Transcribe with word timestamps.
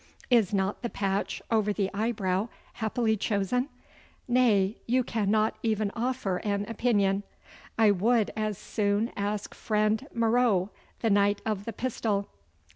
Is 0.31 0.51
not 0.51 0.81
the 0.81 0.89
patch 0.89 1.43
over 1.51 1.71
the 1.71 1.91
eyebrow 1.93 2.49
happily 2.73 3.15
chosen? 3.15 3.69
Nay, 4.27 4.77
you 4.87 5.03
cannot 5.03 5.55
even 5.61 5.91
offer 5.95 6.37
an 6.37 6.65
opinion; 6.67 7.21
I 7.77 7.91
would 7.91 8.31
as 8.35 8.57
soon 8.57 9.11
ask 9.15 9.53
friend 9.53 10.07
Marot, 10.11 10.69
the 11.01 11.11
knight 11.11 11.39
of 11.45 11.65
the 11.65 11.73
pistol. 11.73 12.29